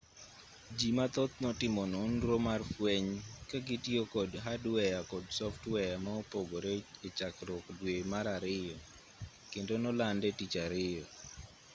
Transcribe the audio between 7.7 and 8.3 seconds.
dwe mar